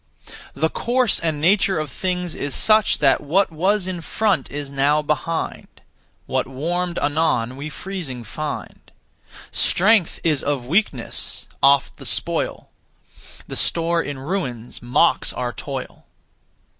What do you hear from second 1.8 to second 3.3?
things is such that